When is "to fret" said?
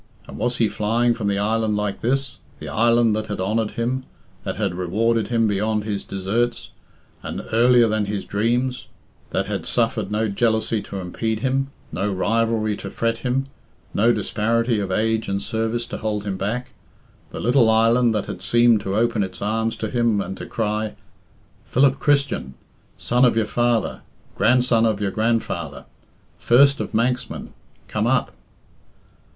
12.77-13.17